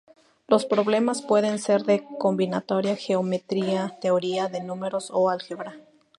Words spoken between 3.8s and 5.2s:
teoría de números